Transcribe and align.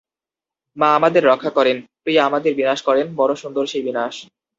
মা 0.77 0.89
আমাদের 0.95 1.21
রক্ষা 1.23 1.51
করেন, 1.57 1.77
প্রিয়া 2.03 2.21
আমাদের 2.25 2.51
বিনাশ 2.55 2.79
করেন– 2.81 3.15
বড়ো 3.15 3.35
সুন্দর 3.35 3.63
সেই 3.65 3.83
বিনাশ। 3.83 4.15